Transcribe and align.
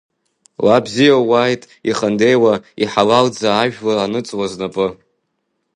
Уа, 0.63 0.77
бзиа 0.85 1.17
ууааит, 1.21 1.63
ихандеиуа, 1.89 2.53
иҳалалӡа 2.81 3.49
ажәла 3.61 3.93
аныҵуа 4.03 4.45
знапы! 4.51 4.87